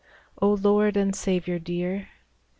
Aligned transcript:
"O 0.41 0.53
Lord 0.55 0.97
and 0.97 1.15
Saviour 1.15 1.59
dear! 1.59 2.07